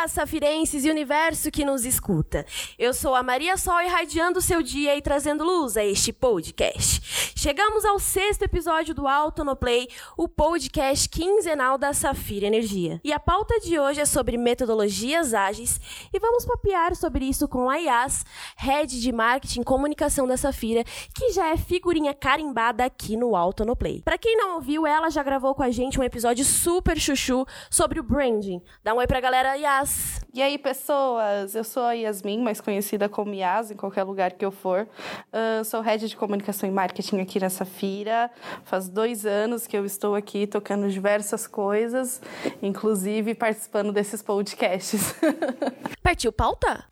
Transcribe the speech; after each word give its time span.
Olá, 0.00 0.08
safirenses 0.08 0.86
e 0.86 0.90
universo 0.90 1.50
que 1.50 1.62
nos 1.62 1.84
escuta. 1.84 2.46
Eu 2.78 2.94
sou 2.94 3.14
a 3.14 3.22
Maria 3.22 3.58
Sol 3.58 3.82
irradiando 3.82 4.38
o 4.38 4.42
seu 4.42 4.62
dia 4.62 4.96
e 4.96 5.02
trazendo 5.02 5.44
luz 5.44 5.76
a 5.76 5.84
este 5.84 6.10
podcast. 6.10 7.34
Chegamos 7.40 7.86
ao 7.86 7.98
sexto 7.98 8.42
episódio 8.42 8.94
do 8.94 9.08
Alto 9.08 9.42
no 9.42 9.56
Play, 9.56 9.88
o 10.14 10.28
podcast 10.28 11.08
quinzenal 11.08 11.78
da 11.78 11.94
Safira 11.94 12.46
Energia. 12.46 13.00
E 13.02 13.14
a 13.14 13.18
pauta 13.18 13.58
de 13.60 13.78
hoje 13.78 13.98
é 13.98 14.04
sobre 14.04 14.36
metodologias 14.36 15.32
ágeis 15.32 15.80
e 16.12 16.18
vamos 16.18 16.44
papear 16.44 16.94
sobre 16.94 17.24
isso 17.24 17.48
com 17.48 17.70
a 17.70 17.76
Yas, 17.76 18.26
Head 18.58 19.00
de 19.00 19.10
Marketing 19.10 19.62
e 19.62 19.64
Comunicação 19.64 20.26
da 20.26 20.36
Safira, 20.36 20.84
que 21.14 21.32
já 21.32 21.48
é 21.48 21.56
figurinha 21.56 22.12
carimbada 22.12 22.84
aqui 22.84 23.16
no 23.16 23.34
Alto 23.34 23.64
no 23.64 23.74
Play. 23.74 24.02
Para 24.04 24.18
quem 24.18 24.36
não 24.36 24.56
ouviu, 24.56 24.86
ela 24.86 25.08
já 25.08 25.22
gravou 25.22 25.54
com 25.54 25.62
a 25.62 25.70
gente 25.70 25.98
um 25.98 26.04
episódio 26.04 26.44
super 26.44 27.00
chuchu 27.00 27.46
sobre 27.70 27.98
o 27.98 28.02
branding. 28.02 28.60
Dá 28.84 28.92
um 28.92 28.98
oi 28.98 29.06
pra 29.06 29.18
galera, 29.18 29.54
Yas. 29.54 30.20
E 30.34 30.42
aí, 30.42 30.58
pessoas? 30.58 31.54
Eu 31.54 31.64
sou 31.64 31.84
a 31.84 31.92
Yasmin, 31.92 32.42
mais 32.42 32.60
conhecida 32.60 33.08
como 33.08 33.32
Yas, 33.32 33.70
em 33.70 33.76
qualquer 33.76 34.04
lugar 34.04 34.32
que 34.32 34.44
eu 34.44 34.50
for. 34.50 34.86
Uh, 35.32 35.64
sou 35.64 35.80
head 35.80 36.06
de 36.06 36.14
comunicação 36.14 36.68
e 36.68 36.72
marketing 36.72 37.20
aqui 37.20 37.29
na 37.38 37.50
Safira. 37.50 38.30
Faz 38.64 38.88
dois 38.88 39.26
anos 39.26 39.66
que 39.66 39.76
eu 39.76 39.84
estou 39.84 40.14
aqui 40.14 40.46
tocando 40.46 40.90
diversas 40.90 41.46
coisas, 41.46 42.20
inclusive 42.62 43.34
participando 43.34 43.92
desses 43.92 44.22
podcasts. 44.22 45.14
Partiu 46.02 46.32
pauta? 46.32 46.84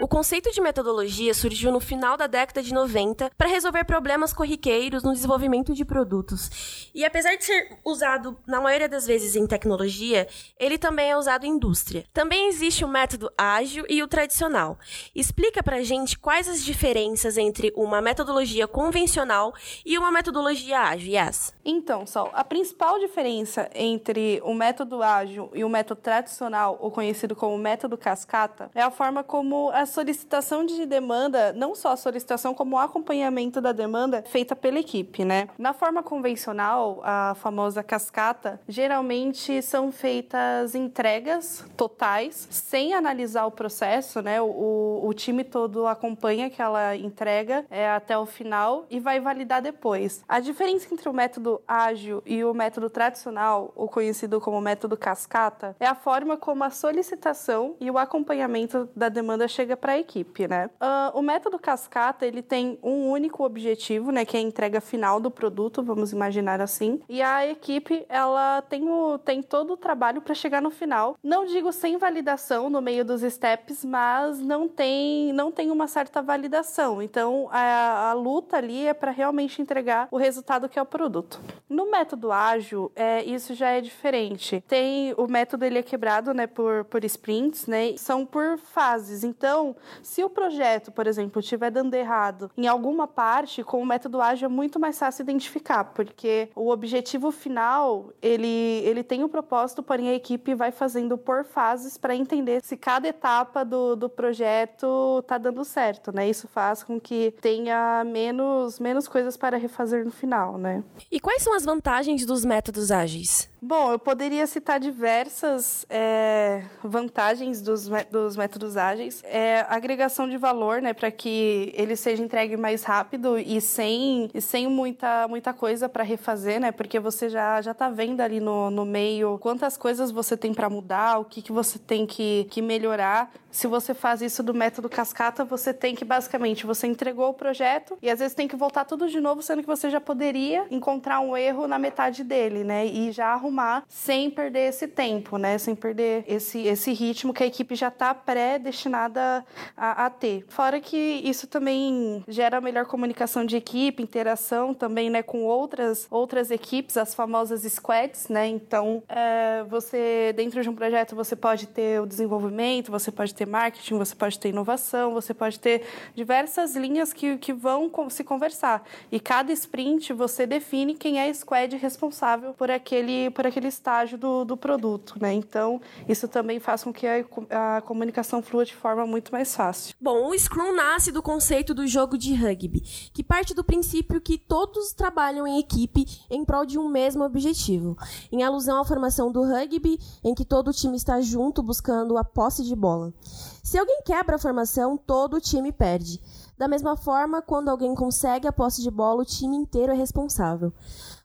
O 0.00 0.08
conceito 0.08 0.50
de 0.50 0.60
metodologia 0.60 1.32
surgiu 1.32 1.70
no 1.70 1.78
final 1.78 2.16
da 2.16 2.26
década 2.26 2.62
de 2.62 2.74
90 2.74 3.30
para 3.38 3.48
resolver 3.48 3.84
problemas 3.84 4.32
corriqueiros 4.32 5.02
no 5.02 5.12
desenvolvimento 5.12 5.72
de 5.72 5.84
produtos. 5.84 6.90
E 6.92 7.04
apesar 7.04 7.36
de 7.36 7.44
ser 7.44 7.78
usado 7.84 8.36
na 8.46 8.60
maioria 8.60 8.88
das 8.88 9.06
vezes 9.06 9.36
em 9.36 9.46
tecnologia, 9.46 10.26
ele 10.58 10.76
também 10.76 11.10
é 11.10 11.16
usado 11.16 11.46
em 11.46 11.50
indústria. 11.50 12.04
Também 12.12 12.48
existe 12.48 12.84
o 12.84 12.88
método 12.88 13.30
ágil 13.38 13.84
e 13.88 14.02
o 14.02 14.08
tradicional. 14.08 14.78
Explica 15.14 15.62
pra 15.62 15.82
gente 15.82 16.18
quais 16.18 16.48
as 16.48 16.64
diferenças 16.64 17.38
entre 17.38 17.72
uma 17.76 18.00
metodologia 18.00 18.66
convencional 18.66 19.54
e 19.86 19.96
uma 19.96 20.10
metodologia 20.10 20.80
ágil, 20.80 21.12
Yas. 21.12 21.54
Então, 21.64 22.06
Sol, 22.06 22.30
a 22.34 22.42
principal 22.42 22.98
diferença 22.98 23.70
entre 23.74 24.40
o 24.44 24.52
método 24.52 25.02
ágil 25.02 25.50
e 25.54 25.64
o 25.64 25.68
método 25.68 26.00
tradicional, 26.00 26.78
ou 26.80 26.90
conhecido 26.90 27.36
como 27.36 27.56
método 27.56 27.96
cascata, 27.96 28.70
é 28.74 28.82
a 28.82 28.90
forma 28.90 29.22
como 29.22 29.70
a 29.70 29.83
solicitação 29.86 30.64
de 30.64 30.86
demanda, 30.86 31.52
não 31.52 31.74
só 31.74 31.92
a 31.92 31.96
solicitação, 31.96 32.54
como 32.54 32.76
o 32.76 32.78
acompanhamento 32.78 33.60
da 33.60 33.72
demanda 33.72 34.22
feita 34.26 34.54
pela 34.54 34.78
equipe, 34.78 35.24
né? 35.24 35.48
Na 35.58 35.72
forma 35.72 36.02
convencional, 36.02 37.00
a 37.02 37.34
famosa 37.36 37.82
cascata, 37.82 38.60
geralmente 38.68 39.62
são 39.62 39.90
feitas 39.92 40.74
entregas 40.74 41.64
totais, 41.76 42.46
sem 42.50 42.94
analisar 42.94 43.46
o 43.46 43.50
processo, 43.50 44.22
né? 44.22 44.40
O, 44.40 45.02
o 45.04 45.14
time 45.14 45.44
todo 45.44 45.86
acompanha 45.86 46.46
aquela 46.46 46.96
entrega 46.96 47.64
é, 47.70 47.88
até 47.90 48.16
o 48.16 48.26
final 48.26 48.86
e 48.90 49.00
vai 49.00 49.20
validar 49.20 49.62
depois. 49.62 50.22
A 50.28 50.40
diferença 50.40 50.92
entre 50.92 51.08
o 51.08 51.12
método 51.12 51.60
ágil 51.66 52.22
e 52.26 52.44
o 52.44 52.54
método 52.54 52.90
tradicional, 52.90 53.72
ou 53.74 53.88
conhecido 53.88 54.40
como 54.40 54.60
método 54.60 54.96
cascata, 54.96 55.76
é 55.78 55.86
a 55.86 55.94
forma 55.94 56.36
como 56.36 56.64
a 56.64 56.70
solicitação 56.70 57.76
e 57.80 57.90
o 57.90 57.98
acompanhamento 57.98 58.88
da 58.94 59.08
demanda 59.08 59.48
chega 59.48 59.73
entrega 59.74 59.76
para 59.76 59.92
a 59.92 59.98
equipe, 59.98 60.48
né? 60.48 60.70
Uh, 60.80 61.18
o 61.18 61.22
método 61.22 61.58
cascata 61.58 62.24
ele 62.24 62.42
tem 62.42 62.78
um 62.82 63.10
único 63.10 63.44
objetivo, 63.44 64.10
né, 64.10 64.24
que 64.24 64.36
é 64.36 64.40
a 64.40 64.42
entrega 64.42 64.80
final 64.80 65.20
do 65.20 65.30
produto, 65.30 65.82
vamos 65.82 66.12
imaginar 66.12 66.60
assim. 66.60 67.00
E 67.08 67.20
a 67.20 67.46
equipe 67.46 68.06
ela 68.08 68.62
tem 68.62 68.88
o 68.88 69.18
tem 69.18 69.42
todo 69.42 69.74
o 69.74 69.76
trabalho 69.76 70.20
para 70.20 70.34
chegar 70.34 70.62
no 70.62 70.70
final. 70.70 71.16
Não 71.22 71.44
digo 71.44 71.72
sem 71.72 71.96
validação 71.96 72.70
no 72.70 72.80
meio 72.80 73.04
dos 73.04 73.22
steps, 73.22 73.84
mas 73.84 74.40
não 74.40 74.68
tem 74.68 75.32
não 75.32 75.50
tem 75.50 75.70
uma 75.70 75.86
certa 75.86 76.22
validação. 76.22 77.02
Então 77.02 77.48
a, 77.50 78.10
a 78.10 78.12
luta 78.12 78.56
ali 78.56 78.86
é 78.86 78.94
para 78.94 79.10
realmente 79.10 79.60
entregar 79.60 80.08
o 80.10 80.16
resultado 80.16 80.68
que 80.68 80.78
é 80.78 80.82
o 80.82 80.86
produto. 80.86 81.40
No 81.68 81.90
método 81.90 82.30
ágil, 82.30 82.92
é, 82.94 83.24
isso 83.24 83.54
já 83.54 83.70
é 83.70 83.80
diferente. 83.80 84.62
Tem 84.68 85.14
o 85.16 85.26
método 85.26 85.64
ele 85.64 85.78
é 85.78 85.82
quebrado, 85.82 86.32
né, 86.32 86.46
por 86.46 86.84
por 86.84 87.04
sprints, 87.04 87.66
né? 87.66 87.96
São 87.96 88.24
por 88.24 88.58
fases. 88.58 89.24
Então 89.24 89.63
então, 89.64 89.76
se 90.02 90.22
o 90.22 90.28
projeto, 90.28 90.92
por 90.92 91.06
exemplo, 91.06 91.40
estiver 91.40 91.70
dando 91.70 91.94
errado 91.94 92.50
em 92.56 92.66
alguma 92.66 93.06
parte, 93.06 93.64
com 93.64 93.80
o 93.80 93.86
método 93.86 94.20
ágil 94.20 94.46
é 94.46 94.48
muito 94.48 94.78
mais 94.78 94.98
fácil 94.98 95.22
identificar, 95.22 95.84
porque 95.84 96.48
o 96.54 96.70
objetivo 96.70 97.30
final, 97.30 98.10
ele, 98.20 98.82
ele 98.84 99.02
tem 99.02 99.22
o 99.22 99.26
um 99.26 99.28
propósito, 99.28 99.82
porém 99.82 100.10
a 100.10 100.14
equipe 100.14 100.54
vai 100.54 100.70
fazendo 100.70 101.16
por 101.16 101.44
fases 101.44 101.96
para 101.96 102.14
entender 102.14 102.62
se 102.62 102.76
cada 102.76 103.08
etapa 103.08 103.64
do, 103.64 103.96
do 103.96 104.08
projeto 104.08 105.20
está 105.20 105.38
dando 105.38 105.64
certo, 105.64 106.14
né? 106.14 106.28
Isso 106.28 106.46
faz 106.48 106.82
com 106.82 107.00
que 107.00 107.32
tenha 107.40 108.04
menos, 108.04 108.78
menos 108.78 109.08
coisas 109.08 109.36
para 109.36 109.56
refazer 109.56 110.04
no 110.04 110.10
final, 110.10 110.58
né? 110.58 110.82
E 111.10 111.18
quais 111.20 111.42
são 111.42 111.54
as 111.54 111.64
vantagens 111.64 112.26
dos 112.26 112.44
métodos 112.44 112.90
ágeis? 112.90 113.48
Bom, 113.66 113.92
eu 113.92 113.98
poderia 113.98 114.46
citar 114.46 114.78
diversas 114.78 115.86
é, 115.88 116.64
vantagens 116.82 117.62
dos, 117.62 117.88
dos 118.10 118.36
métodos 118.36 118.76
ágeis. 118.76 119.22
É, 119.24 119.53
agregação 119.60 120.28
de 120.28 120.36
valor, 120.36 120.80
né, 120.80 120.92
para 120.92 121.10
que 121.10 121.72
ele 121.76 121.96
seja 121.96 122.22
entregue 122.22 122.56
mais 122.56 122.82
rápido 122.82 123.38
e 123.38 123.60
sem, 123.60 124.30
e 124.32 124.40
sem 124.40 124.68
muita, 124.68 125.26
muita 125.28 125.52
coisa 125.52 125.88
para 125.88 126.02
refazer, 126.02 126.60
né, 126.60 126.72
porque 126.72 126.98
você 126.98 127.28
já 127.28 127.60
já 127.60 127.72
está 127.72 127.88
vendo 127.88 128.20
ali 128.20 128.40
no, 128.40 128.70
no 128.70 128.84
meio 128.84 129.38
quantas 129.38 129.76
coisas 129.76 130.10
você 130.10 130.36
tem 130.36 130.52
para 130.52 130.68
mudar, 130.68 131.18
o 131.18 131.24
que, 131.24 131.42
que 131.42 131.52
você 131.52 131.78
tem 131.78 132.06
que, 132.06 132.46
que 132.50 132.60
melhorar. 132.60 133.30
Se 133.50 133.66
você 133.68 133.94
faz 133.94 134.20
isso 134.20 134.42
do 134.42 134.52
método 134.52 134.88
cascata, 134.88 135.44
você 135.44 135.72
tem 135.72 135.94
que 135.94 136.04
basicamente 136.04 136.66
você 136.66 136.86
entregou 136.86 137.30
o 137.30 137.34
projeto 137.34 137.96
e 138.02 138.10
às 138.10 138.18
vezes 138.18 138.34
tem 138.34 138.48
que 138.48 138.56
voltar 138.56 138.84
tudo 138.84 139.08
de 139.08 139.20
novo, 139.20 139.42
sendo 139.42 139.62
que 139.62 139.68
você 139.68 139.88
já 139.88 140.00
poderia 140.00 140.66
encontrar 140.70 141.20
um 141.20 141.36
erro 141.36 141.68
na 141.68 141.78
metade 141.78 142.24
dele, 142.24 142.64
né, 142.64 142.84
e 142.86 143.12
já 143.12 143.28
arrumar 143.28 143.84
sem 143.88 144.30
perder 144.30 144.68
esse 144.68 144.88
tempo, 144.88 145.38
né? 145.38 145.58
Sem 145.58 145.74
perder 145.74 146.24
esse, 146.26 146.66
esse 146.66 146.92
ritmo 146.92 147.32
que 147.32 147.42
a 147.42 147.46
equipe 147.46 147.74
já 147.74 147.88
está 147.88 148.14
pré-destinada 148.14 149.43
a, 149.76 150.06
a, 150.06 150.10
ter. 150.10 150.44
Fora 150.48 150.80
que 150.80 150.96
isso 150.96 151.46
também 151.46 152.24
gera 152.28 152.60
melhor 152.60 152.86
comunicação 152.86 153.44
de 153.44 153.56
equipe, 153.56 154.02
interação 154.02 154.74
também, 154.74 155.10
né? 155.10 155.22
Com 155.22 155.44
outras, 155.44 156.06
outras 156.10 156.50
equipes, 156.50 156.96
as 156.96 157.14
famosas 157.14 157.62
squads, 157.72 158.28
né? 158.28 158.46
Então, 158.46 159.02
é, 159.08 159.64
você, 159.68 160.32
dentro 160.36 160.62
de 160.62 160.68
um 160.68 160.74
projeto, 160.74 161.14
você 161.14 161.36
pode 161.36 161.66
ter 161.68 162.00
o 162.00 162.06
desenvolvimento, 162.06 162.90
você 162.90 163.10
pode 163.10 163.34
ter 163.34 163.46
marketing, 163.46 163.98
você 163.98 164.14
pode 164.14 164.38
ter 164.38 164.50
inovação, 164.50 165.12
você 165.12 165.34
pode 165.34 165.58
ter 165.58 165.82
diversas 166.14 166.76
linhas 166.76 167.12
que, 167.12 167.36
que 167.38 167.52
vão 167.52 167.90
se 168.08 168.24
conversar. 168.24 168.82
E 169.10 169.18
cada 169.20 169.52
sprint 169.52 170.12
você 170.12 170.46
define 170.46 170.94
quem 170.94 171.18
é 171.18 171.28
a 171.28 171.34
squad 171.34 171.76
responsável 171.76 172.54
por 172.54 172.70
aquele, 172.70 173.30
por 173.30 173.46
aquele 173.46 173.68
estágio 173.68 174.18
do, 174.18 174.44
do 174.44 174.56
produto, 174.56 175.16
né? 175.20 175.32
Então, 175.32 175.80
isso 176.08 176.28
também 176.28 176.60
faz 176.60 176.84
com 176.84 176.92
que 176.92 177.06
a, 177.06 177.76
a 177.76 177.80
comunicação 177.80 178.42
flua 178.42 178.64
de 178.64 178.74
forma 178.74 179.06
muito 179.06 179.33
mais 179.34 179.54
fácil. 179.54 179.96
Bom, 180.00 180.30
o 180.30 180.38
Scrum 180.38 180.72
nasce 180.76 181.10
do 181.10 181.20
conceito 181.20 181.74
do 181.74 181.88
jogo 181.88 182.16
de 182.16 182.32
rugby, 182.34 182.80
que 183.12 183.24
parte 183.24 183.52
do 183.52 183.64
princípio 183.64 184.20
que 184.20 184.38
todos 184.38 184.92
trabalham 184.92 185.44
em 185.44 185.58
equipe 185.58 186.06
em 186.30 186.44
prol 186.44 186.64
de 186.64 186.78
um 186.78 186.88
mesmo 186.88 187.24
objetivo, 187.24 187.98
em 188.30 188.44
alusão 188.44 188.80
à 188.80 188.84
formação 188.84 189.32
do 189.32 189.42
rugby, 189.42 189.98
em 190.22 190.34
que 190.34 190.44
todo 190.44 190.68
o 190.68 190.72
time 190.72 190.96
está 190.96 191.20
junto 191.20 191.64
buscando 191.64 192.16
a 192.16 192.22
posse 192.22 192.62
de 192.62 192.76
bola. 192.76 193.12
Se 193.60 193.76
alguém 193.76 194.02
quebra 194.04 194.36
a 194.36 194.38
formação, 194.38 194.96
todo 194.96 195.38
o 195.38 195.40
time 195.40 195.72
perde. 195.72 196.20
Da 196.56 196.68
mesma 196.68 196.96
forma, 196.96 197.42
quando 197.42 197.70
alguém 197.70 197.92
consegue 197.92 198.46
a 198.46 198.52
posse 198.52 198.82
de 198.82 198.90
bola, 198.90 199.22
o 199.22 199.26
time 199.26 199.56
inteiro 199.56 199.90
é 199.90 199.96
responsável. 199.96 200.72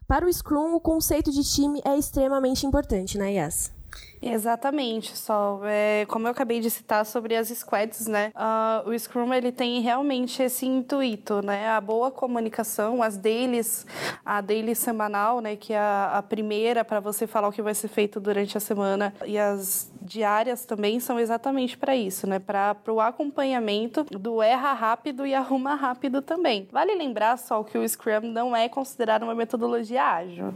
Para 0.08 0.26
o 0.26 0.34
Scrum, 0.34 0.74
o 0.74 0.80
conceito 0.80 1.32
de 1.32 1.44
time 1.44 1.80
é 1.86 1.96
extremamente 1.96 2.66
importante, 2.66 3.20
né, 3.20 3.34
Yas? 3.34 3.72
Exatamente, 4.22 5.18
Sol. 5.18 5.62
É, 5.64 6.06
como 6.08 6.28
eu 6.28 6.32
acabei 6.32 6.60
de 6.60 6.70
citar 6.70 7.06
sobre 7.06 7.36
as 7.36 7.48
squads, 7.48 8.06
né? 8.06 8.34
Uh, 8.36 8.90
o 8.90 9.00
Scrum 9.00 9.34
ele 9.34 9.52
tem 9.52 9.80
realmente 9.82 10.44
esse 10.44 10.66
intuito, 10.66 11.42
né? 11.42 11.70
A 11.70 11.80
boa 11.80 12.12
comunicação, 12.12 13.02
as 13.02 13.16
dailies, 13.16 13.88
a 14.26 14.42
daily 14.42 14.76
semanal, 14.76 15.40
né? 15.40 15.56
Que 15.56 15.74
é 15.74 15.80
a, 15.80 16.18
a 16.18 16.22
primeira 16.22 16.84
para 16.84 17.00
você 17.00 17.26
falar 17.26 17.48
o 17.48 17.52
que 17.52 17.62
vai 17.62 17.74
ser 17.74 17.88
feito 17.88 18.20
durante 18.20 18.58
a 18.58 18.60
semana 18.60 19.14
e 19.26 19.38
as 19.38 19.90
diárias 20.02 20.66
também 20.66 21.00
são 21.00 21.18
exatamente 21.18 21.78
para 21.78 21.96
isso, 21.96 22.28
né? 22.28 22.40
Para 22.40 22.76
o 22.90 23.00
acompanhamento 23.00 24.04
do 24.04 24.42
erra 24.42 24.74
rápido 24.74 25.26
e 25.26 25.34
arruma 25.34 25.76
rápido 25.76 26.22
também. 26.22 26.68
Vale 26.72 26.94
lembrar 26.94 27.38
só 27.38 27.64
que 27.64 27.78
o 27.78 27.88
Scrum 27.88 28.22
não 28.22 28.54
é 28.54 28.68
considerado 28.68 29.24
uma 29.24 29.36
metodologia 29.36 30.04
ágil. 30.04 30.54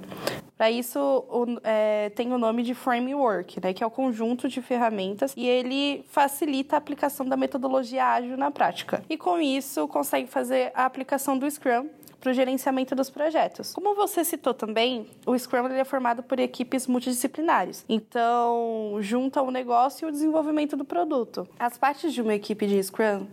Para 0.58 0.70
isso, 0.70 1.00
o, 1.00 1.46
é, 1.64 2.10
tem 2.12 2.32
o 2.32 2.38
nome 2.38 2.64
de 2.64 2.74
framework, 2.74 3.60
né, 3.62 3.74
que 3.74 3.84
é 3.84 3.88
o 3.88 3.92
conjunto 3.92 4.48
de 4.48 4.62
ferramentas 4.62 5.34
e 5.36 5.48
ele 5.48 6.06
facilita 6.10 6.76
a 6.76 6.78
aplicação 6.78 7.26
da 7.26 7.36
metodologia 7.36 8.06
ágil 8.06 8.38
na 8.38 8.52
prática. 8.52 9.04
E 9.10 9.18
com 9.18 9.40
isso, 9.40 9.88
consegue 9.88 10.30
fazer 10.30 10.72
a 10.76 10.86
aplicação 10.86 11.38
do 11.38 11.50
Scrum 11.50 11.88
para 12.24 12.31
o 12.31 12.34
gerenciamento 12.34 12.96
dos 12.96 13.10
projetos. 13.10 13.74
Como 13.74 13.94
você 13.94 14.24
citou 14.24 14.54
também, 14.54 15.10
o 15.25 15.38
Scrum 15.38 15.68
é 15.68 15.84
formado 15.84 16.24
por 16.24 16.40
equipes 16.40 16.88
multidisciplinares. 16.88 17.84
Então, 17.90 18.96
junta 19.02 19.42
o 19.42 19.52
negócio 19.52 20.06
e 20.06 20.10
o 20.10 20.12
desenvolvimento 20.12 20.78
do 20.78 20.86
produto. 20.86 21.46
As 21.60 21.78
partes 21.78 22.14
de 22.14 22.22
uma 22.22 22.34
equipe 22.34 22.66
de 22.66 22.81
Scrum 22.81 23.28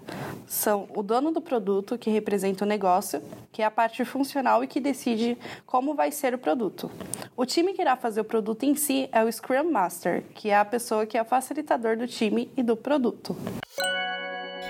são 0.44 0.88
o 0.92 1.04
dono 1.04 1.30
do 1.30 1.40
produto, 1.40 1.96
que 1.96 2.10
representa 2.10 2.64
o 2.64 2.68
negócio, 2.68 3.22
que 3.52 3.62
é 3.62 3.64
a 3.64 3.70
parte 3.70 4.04
funcional 4.04 4.64
e 4.64 4.66
que 4.66 4.80
decide 4.80 5.38
como 5.64 5.94
vai 5.94 6.10
ser 6.10 6.34
o 6.34 6.38
produto. 6.38 6.90
O 7.36 7.46
time 7.46 7.72
que 7.72 7.80
irá 7.80 7.94
fazer 7.94 8.22
o 8.22 8.24
produto 8.24 8.64
em 8.64 8.74
si 8.74 9.08
é 9.12 9.22
o 9.22 9.30
Scrum 9.30 9.70
Master, 9.70 10.24
que 10.34 10.50
é 10.50 10.58
a 10.58 10.64
pessoa 10.64 11.06
que 11.06 11.16
é 11.16 11.22
o 11.22 11.24
facilitador 11.24 11.96
do 11.96 12.08
time 12.08 12.50
e 12.56 12.62
do 12.64 12.76
produto. 12.76 13.36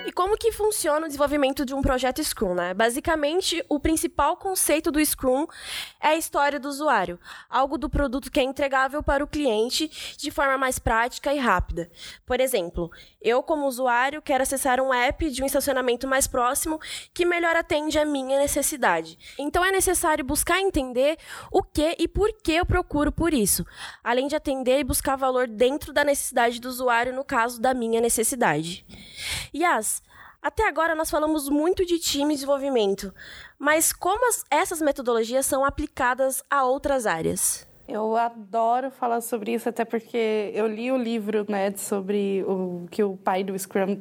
E 0.07 0.13
como 0.13 0.37
que 0.37 0.51
funciona 0.51 1.05
o 1.05 1.09
desenvolvimento 1.09 1.65
de 1.65 1.75
um 1.75 1.83
projeto 1.83 2.25
Scrum, 2.25 2.55
né? 2.55 2.73
Basicamente, 2.73 3.63
o 3.69 3.79
principal 3.79 4.37
conceito 4.37 4.91
do 4.91 5.05
Scrum 5.05 5.47
é 6.01 6.09
a 6.09 6.17
história 6.17 6.59
do 6.59 6.69
usuário, 6.69 7.19
algo 7.49 7.77
do 7.77 7.89
produto 7.89 8.31
que 8.31 8.41
é 8.41 8.43
entregável 8.43 9.03
para 9.03 9.23
o 9.23 9.27
cliente 9.27 10.17
de 10.17 10.31
forma 10.31 10.57
mais 10.57 10.79
prática 10.79 11.33
e 11.33 11.39
rápida. 11.39 11.91
Por 12.27 12.41
exemplo, 12.41 12.91
eu 13.21 13.43
como 13.43 13.67
usuário 13.67 14.23
quero 14.23 14.43
acessar 14.43 14.81
um 14.81 14.93
app 14.93 15.31
de 15.31 15.43
um 15.43 15.47
estacionamento 15.47 16.09
mais 16.09 16.27
próximo 16.27 16.81
que 17.13 17.27
melhor 17.27 17.55
atende 17.55 17.99
à 17.99 18.05
minha 18.05 18.39
necessidade. 18.39 19.19
Então 19.39 19.65
é 19.65 19.71
necessário 19.71 20.25
buscar 20.25 20.61
entender 20.61 21.19
o 21.53 21.63
que 21.63 21.97
e 21.99 22.09
por 22.09 22.33
que 22.43 22.53
eu 22.53 22.67
procuro 22.67 23.13
por 23.13 23.35
isso, 23.35 23.65
além 24.03 24.27
de 24.27 24.35
atender 24.35 24.81
e 24.81 24.85
buscar 24.85 25.17
valor 25.17 25.47
dentro 25.47 25.93
da 25.93 26.03
necessidade 26.03 26.61
do 26.61 26.69
usuário 26.69 27.15
no 27.15 27.25
caso 27.25 27.61
da 27.61 27.75
minha 27.75 28.01
necessidade. 28.01 28.85
Yas, 29.55 30.00
até 30.43 30.67
agora 30.67 30.95
nós 30.95 31.11
falamos 31.11 31.49
muito 31.49 31.85
de 31.85 31.99
time 31.99 32.33
e 32.33 32.37
desenvolvimento, 32.37 33.15
mas 33.59 33.93
como 33.93 34.29
as, 34.29 34.45
essas 34.51 34.81
metodologias 34.81 35.47
são 35.47 35.65
aplicadas 35.65 36.43
a 36.51 36.65
outras 36.65 37.07
áreas? 37.07 37.70
Eu 37.91 38.17
adoro 38.17 38.91
falar 38.91 39.21
sobre 39.21 39.53
isso, 39.53 39.69
até 39.69 39.85
porque 39.85 40.53
eu 40.55 40.67
li 40.69 40.93
o 40.93 40.97
livro, 40.97 41.45
né, 41.49 41.73
sobre 41.73 42.45
o 42.47 42.87
que 42.89 43.03
o 43.03 43.17
pai 43.17 43.43
do 43.43 43.59
Scrum 43.59 44.01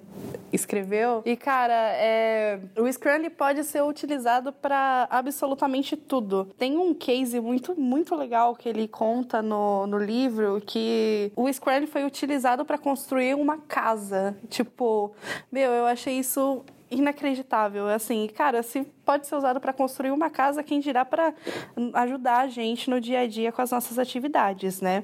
escreveu. 0.53 1.24
E, 1.25 1.36
cara, 1.36 1.74
é... 1.74 2.59
o 2.77 2.91
Scrum 2.91 3.30
pode 3.36 3.63
ser 3.63 3.81
utilizado 3.83 4.53
para 4.53 5.07
absolutamente 5.09 5.97
tudo. 5.97 6.45
Tem 6.57 6.77
um 6.77 6.94
case 6.94 7.39
muito, 7.39 7.80
muito 7.80 8.15
legal 8.15 8.56
que 8.56 8.69
ele 8.69 8.88
conta 8.88 9.41
no, 9.41 9.88
no 9.88 9.97
livro 9.97 10.62
que 10.65 11.31
o 11.36 11.51
Scrum 11.51 11.88
foi 11.88 12.06
utilizado 12.06 12.63
para 12.63 12.77
construir 12.77 13.33
uma 13.36 13.57
casa. 13.57 14.38
Tipo, 14.50 15.12
meu, 15.51 15.71
eu 15.71 15.86
achei 15.86 16.19
isso 16.19 16.63
inacreditável. 16.91 17.88
Assim, 17.88 18.27
cara, 18.27 18.63
se 18.63 18.83
pode 19.06 19.27
ser 19.27 19.36
usado 19.36 19.59
para 19.59 19.74
construir 19.74 20.12
uma 20.12 20.30
casa, 20.30 20.63
quem 20.63 20.80
dirá 20.80 21.03
para 21.03 21.33
ajudar 21.95 22.41
a 22.41 22.47
gente 22.47 22.89
no 22.89 23.01
dia 23.01 23.21
a 23.21 23.27
dia 23.27 23.51
com 23.51 23.62
as 23.62 23.71
nossas 23.71 23.97
atividades, 23.97 24.81
né? 24.81 25.03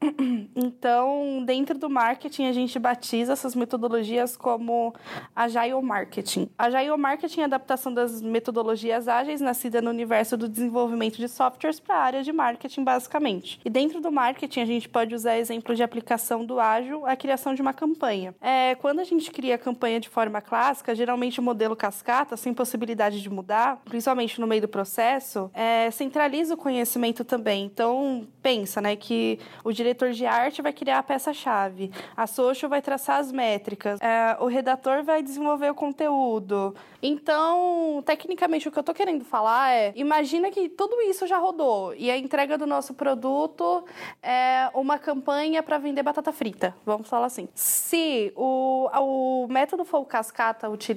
Então, 0.54 1.42
dentro 1.44 1.78
do 1.78 1.88
marketing, 1.88 2.46
a 2.46 2.52
gente 2.52 2.78
batiza 2.78 3.32
essas 3.32 3.54
metodologias 3.54 4.36
como 4.36 4.94
Agile 5.34 5.80
Marketing. 5.82 6.50
Agile 6.58 6.96
Marketing 6.96 7.40
é 7.40 7.42
a 7.44 7.46
adaptação 7.46 7.92
das 7.92 8.20
metodologias 8.20 9.08
ágeis 9.08 9.40
nascida 9.40 9.80
no 9.80 9.90
universo 9.90 10.36
do 10.36 10.48
desenvolvimento 10.48 11.16
de 11.16 11.28
softwares 11.28 11.80
para 11.80 11.94
a 11.94 12.02
área 12.02 12.22
de 12.22 12.32
marketing, 12.32 12.84
basicamente. 12.84 13.60
E 13.64 13.70
dentro 13.70 14.00
do 14.00 14.10
marketing, 14.10 14.60
a 14.60 14.64
gente 14.66 14.88
pode 14.88 15.14
usar 15.14 15.38
exemplo 15.38 15.74
de 15.74 15.82
aplicação 15.82 16.44
do 16.44 16.58
ágil, 16.60 17.06
a 17.06 17.16
criação 17.16 17.54
de 17.54 17.62
uma 17.62 17.72
campanha. 17.72 18.34
É, 18.40 18.74
quando 18.76 19.00
a 19.00 19.04
gente 19.04 19.30
cria 19.30 19.54
a 19.54 19.58
campanha 19.58 20.00
de 20.00 20.08
forma 20.08 20.40
clássica, 20.40 20.94
geralmente 21.00 21.40
o 21.40 21.42
modelo 21.42 21.74
cascata, 21.74 22.36
sem 22.36 22.52
possibilidade 22.52 23.22
de 23.22 23.30
mudar, 23.30 23.80
principalmente 23.86 24.38
no 24.38 24.46
meio 24.46 24.60
do 24.60 24.68
processo, 24.68 25.50
é, 25.54 25.90
centraliza 25.90 26.52
o 26.52 26.56
conhecimento 26.56 27.24
também. 27.24 27.64
Então, 27.64 28.26
pensa, 28.42 28.82
né, 28.82 28.96
que 28.96 29.38
o 29.64 29.72
diretor 29.72 30.10
de 30.10 30.26
arte 30.26 30.60
vai 30.60 30.74
criar 30.74 30.98
a 30.98 31.02
peça-chave, 31.02 31.90
a 32.14 32.26
social 32.26 32.68
vai 32.68 32.82
traçar 32.82 33.18
as 33.18 33.32
métricas, 33.32 33.98
é, 34.00 34.36
o 34.40 34.46
redator 34.46 35.02
vai 35.02 35.22
desenvolver 35.22 35.70
o 35.70 35.74
conteúdo. 35.74 36.74
Então, 37.02 38.02
tecnicamente, 38.04 38.68
o 38.68 38.70
que 38.72 38.78
eu 38.78 38.82
tô 38.82 38.92
querendo 38.92 39.24
falar 39.24 39.72
é: 39.72 39.92
imagina 39.96 40.50
que 40.50 40.68
tudo 40.68 41.00
isso 41.00 41.26
já 41.26 41.38
rodou 41.38 41.94
e 41.94 42.10
a 42.10 42.18
entrega 42.18 42.58
do 42.58 42.66
nosso 42.66 42.92
produto 42.92 43.84
é 44.22 44.68
uma 44.74 44.98
campanha 44.98 45.62
para 45.62 45.78
vender 45.78 46.02
batata 46.02 46.30
frita, 46.30 46.74
vamos 46.84 47.08
falar 47.08 47.26
assim. 47.26 47.48
Se 47.54 48.32
o, 48.36 48.90
o 48.92 49.48
método 49.48 49.84
for 49.84 50.00
o 50.00 50.04
cascata 50.04 50.68
utilizado, 50.68 50.89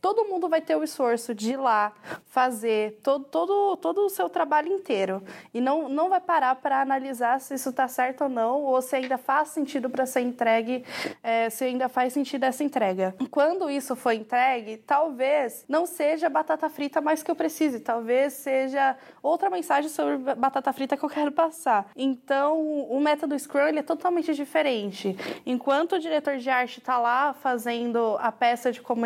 todo 0.00 0.24
mundo 0.24 0.48
vai 0.48 0.60
ter 0.60 0.76
o 0.76 0.84
esforço 0.84 1.34
de 1.34 1.52
ir 1.52 1.56
lá 1.56 1.92
fazer 2.26 3.00
todo, 3.02 3.24
todo, 3.24 3.76
todo 3.78 4.06
o 4.06 4.08
seu 4.08 4.28
trabalho 4.28 4.68
inteiro 4.68 5.22
e 5.52 5.60
não, 5.60 5.88
não 5.88 6.08
vai 6.08 6.20
parar 6.20 6.54
para 6.56 6.80
analisar 6.80 7.40
se 7.40 7.54
isso 7.54 7.70
está 7.70 7.88
certo 7.88 8.24
ou 8.24 8.30
não 8.30 8.62
ou 8.62 8.80
se 8.80 8.94
ainda 8.94 9.18
faz 9.18 9.48
sentido 9.48 9.90
para 9.90 10.06
ser 10.06 10.20
entregue, 10.20 10.84
é, 11.22 11.50
se 11.50 11.64
ainda 11.64 11.88
faz 11.88 12.12
sentido 12.12 12.44
essa 12.44 12.62
entrega. 12.62 13.14
Quando 13.30 13.70
isso 13.70 13.96
for 13.96 14.12
entregue, 14.12 14.76
talvez 14.76 15.64
não 15.68 15.86
seja 15.86 16.28
batata 16.28 16.68
frita 16.68 17.00
mais 17.00 17.22
que 17.22 17.30
eu 17.30 17.36
precise, 17.36 17.80
talvez 17.80 18.34
seja 18.34 18.96
outra 19.22 19.50
mensagem 19.50 19.90
sobre 19.90 20.18
batata 20.34 20.72
frita 20.72 20.96
que 20.96 21.04
eu 21.04 21.08
quero 21.08 21.32
passar. 21.32 21.90
Então, 21.96 22.60
o 22.88 23.00
método 23.00 23.38
Scrum 23.38 23.66
ele 23.66 23.80
é 23.80 23.82
totalmente 23.82 24.34
diferente. 24.34 25.16
Enquanto 25.44 25.94
o 25.94 25.98
diretor 25.98 26.36
de 26.36 26.48
arte 26.48 26.78
está 26.78 26.98
lá 26.98 27.32
fazendo 27.32 28.16
a 28.20 28.30
peça 28.30 28.70
de 28.70 28.80
comunicação, 28.80 29.05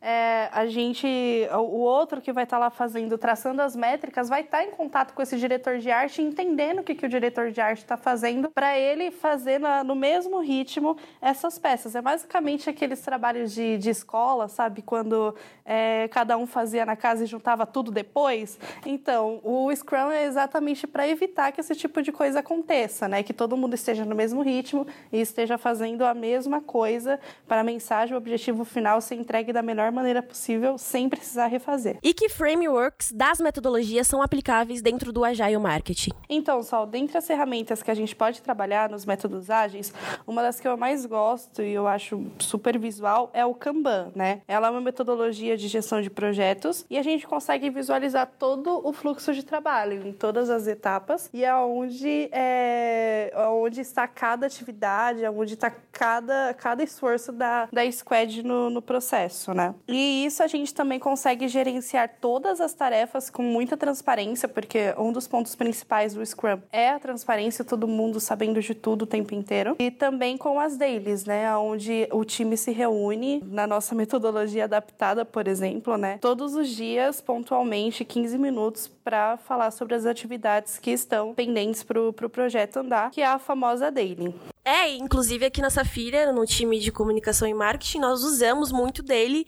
é, 0.00 0.48
a 0.52 0.66
gente, 0.66 1.06
o 1.52 1.78
outro 1.78 2.20
que 2.20 2.32
vai 2.32 2.44
estar 2.44 2.56
tá 2.56 2.64
lá 2.64 2.70
fazendo, 2.70 3.16
traçando 3.16 3.62
as 3.62 3.76
métricas, 3.76 4.28
vai 4.28 4.40
estar 4.40 4.58
tá 4.58 4.64
em 4.64 4.70
contato 4.70 5.12
com 5.14 5.22
esse 5.22 5.36
diretor 5.38 5.78
de 5.78 5.90
arte, 5.90 6.22
entendendo 6.22 6.80
o 6.80 6.82
que, 6.82 6.94
que 6.94 7.06
o 7.06 7.08
diretor 7.08 7.50
de 7.50 7.60
arte 7.60 7.78
está 7.78 7.96
fazendo, 7.96 8.50
para 8.50 8.78
ele 8.78 9.10
fazer 9.10 9.58
na, 9.58 9.84
no 9.84 9.94
mesmo 9.94 10.40
ritmo 10.40 10.96
essas 11.20 11.58
peças. 11.58 11.94
É 11.94 12.02
basicamente 12.02 12.68
aqueles 12.68 13.00
trabalhos 13.00 13.52
de, 13.52 13.78
de 13.78 13.90
escola, 13.90 14.48
sabe? 14.48 14.82
Quando 14.82 15.34
é, 15.64 16.08
cada 16.08 16.36
um 16.36 16.46
fazia 16.46 16.84
na 16.84 16.96
casa 16.96 17.24
e 17.24 17.26
juntava 17.26 17.66
tudo 17.66 17.90
depois. 17.90 18.58
Então, 18.84 19.40
o 19.44 19.74
Scrum 19.74 20.10
é 20.10 20.24
exatamente 20.24 20.86
para 20.86 21.06
evitar 21.06 21.52
que 21.52 21.60
esse 21.60 21.74
tipo 21.74 22.02
de 22.02 22.10
coisa 22.10 22.40
aconteça, 22.40 23.06
né? 23.06 23.22
Que 23.22 23.32
todo 23.32 23.56
mundo 23.56 23.74
esteja 23.74 24.04
no 24.04 24.14
mesmo 24.14 24.42
ritmo 24.42 24.86
e 25.12 25.20
esteja 25.20 25.56
fazendo 25.56 26.04
a 26.04 26.14
mesma 26.14 26.60
coisa 26.60 27.20
para 27.46 27.60
a 27.60 27.64
mensagem, 27.64 28.14
o 28.14 28.18
objetivo 28.18 28.64
final 28.64 28.79
ser 29.00 29.16
entregue 29.16 29.52
da 29.52 29.62
melhor 29.62 29.90
maneira 29.92 30.22
possível, 30.22 30.78
sem 30.78 31.08
precisar 31.08 31.46
refazer. 31.46 31.98
E 32.02 32.14
que 32.14 32.28
frameworks 32.28 33.12
das 33.12 33.40
metodologias 33.40 34.06
são 34.06 34.22
aplicáveis 34.22 34.80
dentro 34.80 35.12
do 35.12 35.24
Agile 35.24 35.58
Marketing? 35.58 36.10
Então, 36.28 36.62
Sol, 36.62 36.86
dentre 36.86 37.18
as 37.18 37.26
ferramentas 37.26 37.82
que 37.82 37.90
a 37.90 37.94
gente 37.94 38.14
pode 38.14 38.42
trabalhar 38.42 38.88
nos 38.88 39.04
métodos 39.04 39.50
ágeis, 39.50 39.92
uma 40.26 40.42
das 40.42 40.60
que 40.60 40.68
eu 40.68 40.76
mais 40.76 41.04
gosto 41.06 41.62
e 41.62 41.72
eu 41.72 41.86
acho 41.86 42.24
super 42.38 42.78
visual 42.78 43.30
é 43.32 43.44
o 43.44 43.54
Kanban, 43.54 44.12
né? 44.14 44.42
Ela 44.46 44.68
é 44.68 44.70
uma 44.70 44.80
metodologia 44.80 45.56
de 45.56 45.68
gestão 45.68 46.00
de 46.00 46.08
projetos 46.08 46.84
e 46.88 46.98
a 46.98 47.02
gente 47.02 47.26
consegue 47.26 47.70
visualizar 47.70 48.30
todo 48.38 48.80
o 48.86 48.92
fluxo 48.92 49.32
de 49.32 49.42
trabalho 49.42 50.06
em 50.06 50.12
todas 50.12 50.50
as 50.50 50.66
etapas 50.66 51.28
e 51.32 51.44
aonde 51.44 52.28
é, 52.32 53.32
onde 53.50 53.80
está 53.80 54.06
cada 54.06 54.46
atividade, 54.46 55.24
aonde 55.24 55.54
está 55.54 55.70
cada, 55.92 56.54
cada 56.54 56.82
esforço 56.82 57.32
da, 57.32 57.68
da 57.72 57.90
squad 57.90 58.42
no, 58.42 58.69
no 58.70 58.80
processo, 58.80 59.52
né? 59.52 59.74
E 59.86 60.24
isso 60.24 60.42
a 60.42 60.46
gente 60.46 60.72
também 60.72 60.98
consegue 60.98 61.48
gerenciar 61.48 62.16
todas 62.20 62.60
as 62.60 62.72
tarefas 62.72 63.28
com 63.28 63.42
muita 63.42 63.76
transparência, 63.76 64.48
porque 64.48 64.94
um 64.96 65.12
dos 65.12 65.26
pontos 65.26 65.54
principais 65.54 66.14
do 66.14 66.24
Scrum 66.24 66.60
é 66.72 66.90
a 66.90 66.98
transparência, 66.98 67.64
todo 67.64 67.86
mundo 67.86 68.20
sabendo 68.20 68.60
de 68.60 68.74
tudo 68.74 69.02
o 69.02 69.06
tempo 69.06 69.34
inteiro. 69.34 69.76
E 69.78 69.90
também 69.90 70.36
com 70.36 70.58
as 70.58 70.76
dailies, 70.76 71.24
né? 71.24 71.54
Onde 71.56 72.08
o 72.12 72.24
time 72.24 72.56
se 72.56 72.70
reúne 72.72 73.42
na 73.46 73.66
nossa 73.66 73.94
metodologia 73.94 74.64
adaptada, 74.64 75.24
por 75.24 75.46
exemplo, 75.48 75.96
né? 75.96 76.18
Todos 76.20 76.54
os 76.54 76.68
dias, 76.68 77.20
pontualmente, 77.20 78.04
15 78.04 78.38
minutos, 78.38 78.88
para 78.88 79.36
falar 79.36 79.70
sobre 79.70 79.94
as 79.94 80.06
atividades 80.06 80.78
que 80.78 80.90
estão 80.90 81.34
pendentes 81.34 81.82
para 81.82 82.00
o 82.00 82.12
pro 82.12 82.28
projeto 82.28 82.78
andar, 82.78 83.10
que 83.10 83.20
é 83.20 83.26
a 83.26 83.38
famosa 83.38 83.90
daily. 83.90 84.34
É, 84.70 84.94
inclusive 84.94 85.44
aqui 85.44 85.60
na 85.60 85.68
Safira, 85.68 86.32
no 86.32 86.46
time 86.46 86.78
de 86.78 86.92
comunicação 86.92 87.48
e 87.48 87.52
marketing, 87.52 87.98
nós 87.98 88.22
usamos 88.22 88.70
muito 88.70 89.02
dele 89.02 89.44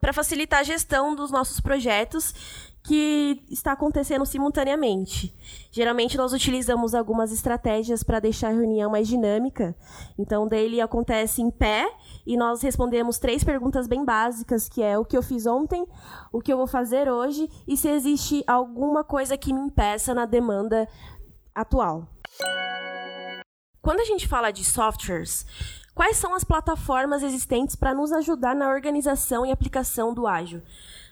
para 0.00 0.12
facilitar 0.12 0.58
a 0.58 0.64
gestão 0.64 1.14
dos 1.14 1.30
nossos 1.30 1.60
projetos 1.60 2.34
que 2.82 3.40
está 3.48 3.70
acontecendo 3.70 4.26
simultaneamente. 4.26 5.32
Geralmente 5.70 6.16
nós 6.16 6.32
utilizamos 6.32 6.92
algumas 6.92 7.30
estratégias 7.30 8.02
para 8.02 8.18
deixar 8.18 8.48
a 8.48 8.50
reunião 8.50 8.90
mais 8.90 9.06
dinâmica. 9.06 9.76
Então, 10.18 10.48
dele 10.48 10.80
acontece 10.80 11.40
em 11.40 11.52
pé 11.52 11.88
e 12.26 12.36
nós 12.36 12.60
respondemos 12.60 13.16
três 13.16 13.44
perguntas 13.44 13.86
bem 13.86 14.04
básicas, 14.04 14.68
que 14.68 14.82
é 14.82 14.98
o 14.98 15.04
que 15.04 15.16
eu 15.16 15.22
fiz 15.22 15.46
ontem, 15.46 15.86
o 16.32 16.40
que 16.40 16.52
eu 16.52 16.56
vou 16.56 16.66
fazer 16.66 17.08
hoje 17.08 17.48
e 17.64 17.76
se 17.76 17.88
existe 17.88 18.42
alguma 18.44 19.04
coisa 19.04 19.38
que 19.38 19.52
me 19.52 19.60
impeça 19.60 20.12
na 20.12 20.26
demanda 20.26 20.88
atual. 21.54 22.08
Quando 23.84 24.00
a 24.00 24.04
gente 24.04 24.26
fala 24.26 24.50
de 24.50 24.64
softwares, 24.64 25.44
quais 25.94 26.16
são 26.16 26.34
as 26.34 26.42
plataformas 26.42 27.22
existentes 27.22 27.76
para 27.76 27.92
nos 27.92 28.12
ajudar 28.12 28.56
na 28.56 28.70
organização 28.70 29.44
e 29.44 29.52
aplicação 29.52 30.14
do 30.14 30.26
ágil? 30.26 30.62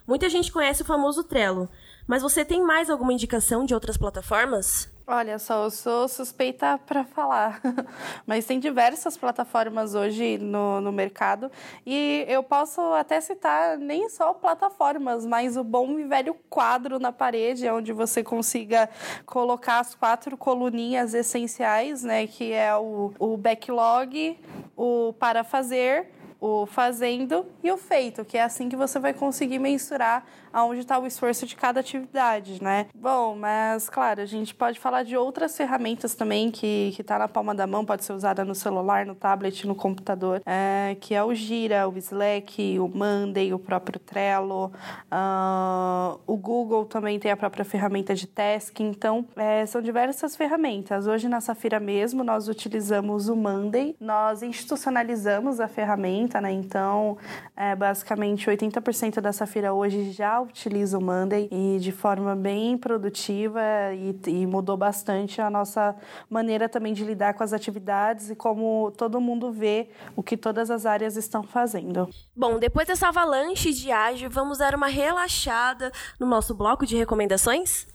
Muita 0.07 0.31
gente 0.31 0.51
conhece 0.51 0.81
o 0.81 0.85
famoso 0.87 1.23
Trello, 1.23 1.69
mas 2.07 2.23
você 2.23 2.47
tem 2.47 2.63
mais 2.63 2.89
alguma 2.89 3.13
indicação 3.13 3.67
de 3.67 3.75
outras 3.75 3.99
plataformas? 3.99 4.91
Olha 5.05 5.37
só, 5.37 5.65
eu 5.65 5.71
sou 5.71 6.07
suspeita 6.07 6.79
para 6.79 7.03
falar, 7.03 7.61
mas 8.25 8.47
tem 8.47 8.61
diversas 8.61 9.17
plataformas 9.17 9.97
hoje 9.97 10.39
no, 10.39 10.81
no 10.81 10.93
mercado 10.93 11.51
e 11.85 12.25
eu 12.29 12.41
posso 12.41 12.81
até 12.95 13.21
citar 13.21 13.77
nem 13.77 14.09
só 14.09 14.33
plataformas, 14.33 15.27
mas 15.27 15.57
o 15.57 15.65
bom 15.65 15.99
e 15.99 16.05
velho 16.05 16.35
quadro 16.49 17.01
na 17.01 17.11
parede, 17.11 17.69
onde 17.69 17.93
você 17.93 18.23
consiga 18.23 18.89
colocar 19.27 19.81
as 19.81 19.93
quatro 19.93 20.37
coluninhas 20.37 21.15
essenciais, 21.15 22.05
né, 22.05 22.29
que 22.29 22.53
é 22.53 22.73
o, 22.77 23.13
o 23.19 23.37
backlog, 23.37 24.39
o 24.77 25.13
para 25.19 25.43
fazer, 25.43 26.07
o 26.43 26.67
fazendo 26.67 27.47
e 27.63 27.71
o 27.71 27.77
feito, 27.77 28.25
que 28.25 28.37
é 28.37 28.43
assim 28.43 28.69
que 28.69 28.75
você 28.75 28.99
vai 28.99 29.15
conseguir 29.15 29.61
mensurar 29.61 30.25
aonde 30.53 30.81
está 30.81 30.99
o 30.99 31.07
esforço 31.07 31.47
de 31.47 31.55
cada 31.55 31.81
atividade, 31.81 32.63
né? 32.63 32.87
Bom, 32.95 33.37
mas 33.37 33.89
claro, 33.89 34.21
a 34.21 34.27
gente 34.27 34.53
pode 34.53 34.79
falar 34.79 35.05
de 35.05 35.17
outras 35.17 35.57
ferramentas 35.57 36.15
também 36.15 36.51
que 36.51 36.91
que 36.95 37.01
está 37.01 37.17
na 37.19 37.29
palma 37.29 37.55
da 37.55 37.67
mão, 37.67 37.85
pode 37.85 38.05
ser 38.05 38.13
usada 38.13 38.45
no 38.45 38.55
celular, 38.55 39.07
no 39.07 39.15
tablet, 39.15 39.67
no 39.67 39.75
computador, 39.75 40.43
é, 40.45 40.97
que 41.01 41.15
é 41.15 41.23
o 41.23 41.33
Gira, 41.33 41.89
o 41.89 41.97
Slack, 41.97 42.79
o 42.81 42.89
Monday, 42.89 43.55
o 43.55 43.59
próprio 43.59 44.01
Trello, 44.01 44.73
uh, 45.13 46.21
o 46.27 46.37
Google 46.37 46.85
também 46.87 47.21
tem 47.21 47.31
a 47.31 47.37
própria 47.37 47.65
ferramenta 47.65 48.15
de 48.15 48.27
tasking, 48.27 48.89
então 48.89 49.25
é, 49.37 49.65
são 49.65 49.81
diversas 49.81 50.35
ferramentas. 50.35 51.07
Hoje 51.07 51.29
na 51.29 51.41
Safira 51.41 51.79
mesmo 51.79 52.25
nós 52.25 52.49
utilizamos 52.49 53.29
o 53.29 53.37
Monday, 53.37 53.95
nós 54.01 54.43
institucionalizamos 54.43 55.61
a 55.61 55.69
ferramenta, 55.69 56.32
né? 56.41 56.53
Então, 56.53 57.17
é, 57.57 57.75
basicamente 57.75 58.49
80% 58.49 59.21
da 59.21 59.33
Safira 59.33 59.73
hoje 59.73 60.11
já 60.13 60.41
utiliza 60.41 60.99
o 60.99 61.03
Monday 61.03 61.49
e 61.51 61.79
de 61.81 61.93
forma 61.93 62.35
bem 62.35 62.77
produtiva 62.79 63.61
e, 63.95 64.17
e 64.27 64.47
mudou 64.47 64.77
bastante 64.77 65.41
a 65.41 65.51
nossa 65.51 65.95
maneira 66.29 66.69
também 66.69 66.95
de 66.95 67.05
lidar 67.05 67.35
com 67.35 67.43
as 67.43 67.53
atividades 67.53 68.31
e 68.31 68.35
como 68.35 68.93
todo 68.97 69.21
mundo 69.21 69.53
vê 69.53 69.89
o 70.17 70.23
que 70.23 70.37
todas 70.37 70.71
as 70.71 70.87
áreas 70.87 71.17
estão 71.17 71.43
fazendo. 71.43 72.09
Bom, 72.35 72.59
depois 72.59 72.87
dessa 72.87 73.09
avalanche 73.09 73.73
de 73.73 73.91
ágil, 73.91 74.31
vamos 74.31 74.59
dar 74.59 74.75
uma 74.75 74.89
relaxada 74.89 75.93
no 76.19 76.27
nosso 76.27 76.55
bloco 76.55 76.87
de 76.87 76.97
recomendações? 76.97 77.87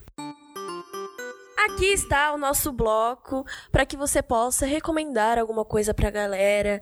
Aqui 1.66 1.88
está 1.88 2.34
o 2.34 2.38
nosso 2.38 2.72
bloco 2.72 3.46
para 3.72 3.86
que 3.86 3.98
você 3.98 4.22
possa 4.22 4.66
recomendar 4.66 5.38
alguma 5.38 5.66
coisa 5.66 5.94
para 5.94 6.08
a 6.08 6.12
galera 6.12 6.82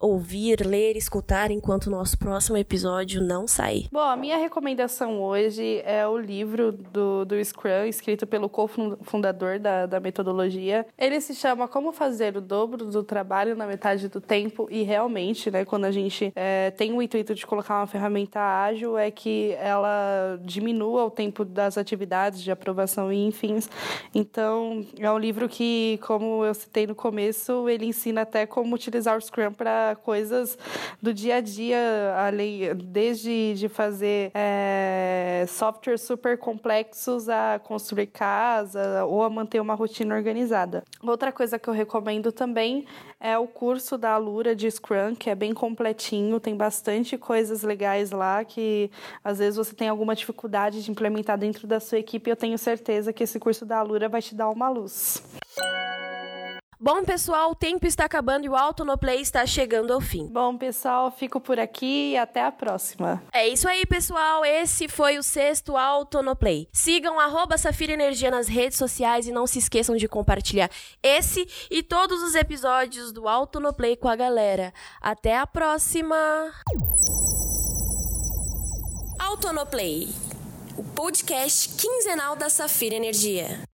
ouvir, 0.00 0.66
ler, 0.66 0.96
escutar 0.96 1.50
enquanto 1.50 1.86
o 1.86 1.90
nosso 1.90 2.18
próximo 2.18 2.56
episódio 2.56 3.22
não 3.22 3.46
sair. 3.46 3.86
Bom, 3.92 4.00
a 4.00 4.16
minha 4.16 4.38
recomendação 4.38 5.20
hoje 5.20 5.82
é 5.84 6.06
o 6.08 6.16
livro 6.16 6.72
do, 6.72 7.26
do 7.26 7.44
Scrum, 7.44 7.84
escrito 7.86 8.26
pelo 8.26 8.48
cofundador 8.48 9.58
da, 9.58 9.84
da 9.84 10.00
metodologia. 10.00 10.86
Ele 10.96 11.20
se 11.20 11.34
chama 11.34 11.68
Como 11.68 11.92
Fazer 11.92 12.36
o 12.36 12.40
Dobro 12.40 12.86
do 12.86 13.04
Trabalho 13.04 13.54
na 13.54 13.66
Metade 13.66 14.08
do 14.08 14.20
Tempo 14.20 14.66
e 14.70 14.82
realmente, 14.82 15.50
né, 15.50 15.66
quando 15.66 15.84
a 15.84 15.90
gente 15.90 16.32
é, 16.34 16.70
tem 16.70 16.92
o 16.92 17.02
intuito 17.02 17.34
de 17.34 17.46
colocar 17.46 17.78
uma 17.78 17.86
ferramenta 17.86 18.40
ágil, 18.40 18.96
é 18.96 19.10
que 19.10 19.52
ela 19.60 20.40
diminua 20.42 21.04
o 21.04 21.10
tempo 21.10 21.44
das 21.44 21.76
atividades 21.76 22.40
de 22.40 22.50
aprovação 22.50 23.12
e 23.12 23.26
enfim. 23.26 23.58
Então, 24.14 24.84
é 24.98 25.10
um 25.10 25.18
livro 25.18 25.48
que, 25.48 25.98
como 26.06 26.44
eu 26.44 26.54
citei 26.54 26.86
no 26.86 26.94
começo, 26.94 27.68
ele 27.68 27.84
ensina 27.84 28.22
até 28.22 28.46
como 28.46 28.74
utilizar 28.74 29.16
o 29.16 29.20
Scrum 29.20 29.52
para 29.52 29.89
coisas 29.96 30.58
do 31.00 31.12
dia 31.12 31.36
a 31.36 31.40
dia, 31.40 31.78
além, 32.16 32.74
desde 32.76 33.54
de 33.54 33.68
fazer 33.68 34.30
é, 34.34 35.44
softwares 35.48 36.02
super 36.02 36.38
complexos 36.38 37.28
a 37.28 37.60
construir 37.62 38.06
casa 38.06 39.04
ou 39.04 39.22
a 39.22 39.30
manter 39.30 39.60
uma 39.60 39.74
rotina 39.74 40.14
organizada. 40.14 40.84
Outra 41.02 41.32
coisa 41.32 41.58
que 41.58 41.68
eu 41.68 41.74
recomendo 41.74 42.32
também 42.32 42.86
é 43.18 43.36
o 43.36 43.46
curso 43.46 43.98
da 43.98 44.12
Alura 44.12 44.54
de 44.54 44.70
Scrum, 44.70 45.14
que 45.14 45.28
é 45.28 45.34
bem 45.34 45.52
completinho, 45.52 46.40
tem 46.40 46.56
bastante 46.56 47.18
coisas 47.18 47.62
legais 47.62 48.10
lá 48.10 48.44
que 48.44 48.90
às 49.22 49.38
vezes 49.38 49.56
você 49.56 49.74
tem 49.74 49.88
alguma 49.88 50.14
dificuldade 50.14 50.82
de 50.82 50.90
implementar 50.90 51.38
dentro 51.38 51.66
da 51.66 51.80
sua 51.80 51.98
equipe. 51.98 52.30
Eu 52.30 52.36
tenho 52.36 52.56
certeza 52.56 53.12
que 53.12 53.24
esse 53.24 53.38
curso 53.38 53.66
da 53.66 53.78
Alura 53.78 54.08
vai 54.08 54.22
te 54.22 54.34
dar 54.34 54.48
uma 54.50 54.68
luz. 54.68 55.22
Bom, 56.82 57.04
pessoal, 57.04 57.50
o 57.50 57.54
tempo 57.54 57.86
está 57.86 58.06
acabando 58.06 58.46
e 58.46 58.48
o 58.48 58.56
Auto 58.56 58.86
no 58.86 58.96
Play 58.96 59.20
está 59.20 59.44
chegando 59.44 59.92
ao 59.92 60.00
fim. 60.00 60.26
Bom, 60.28 60.56
pessoal, 60.56 61.10
fico 61.10 61.38
por 61.38 61.60
aqui 61.60 62.12
e 62.12 62.16
até 62.16 62.42
a 62.42 62.50
próxima. 62.50 63.22
É 63.34 63.46
isso 63.46 63.68
aí, 63.68 63.84
pessoal. 63.84 64.46
Esse 64.46 64.88
foi 64.88 65.18
o 65.18 65.22
sexto 65.22 65.76
Auto 65.76 66.22
no 66.22 66.34
Play. 66.34 66.70
Sigam 66.72 67.20
arroba 67.20 67.58
Safira 67.58 67.92
Energia 67.92 68.30
nas 68.30 68.48
redes 68.48 68.78
sociais 68.78 69.26
e 69.26 69.30
não 69.30 69.46
se 69.46 69.58
esqueçam 69.58 69.94
de 69.94 70.08
compartilhar 70.08 70.70
esse 71.02 71.46
e 71.70 71.82
todos 71.82 72.22
os 72.22 72.34
episódios 72.34 73.12
do 73.12 73.28
Auto 73.28 73.60
no 73.60 73.74
Play 73.74 73.94
com 73.94 74.08
a 74.08 74.16
galera. 74.16 74.72
Até 75.02 75.36
a 75.36 75.46
próxima! 75.46 76.16
Auto 79.18 79.52
no 79.52 79.66
Play, 79.66 80.08
o 80.78 80.82
podcast 80.82 81.76
quinzenal 81.76 82.34
da 82.34 82.48
Safira 82.48 82.94
Energia. 82.94 83.68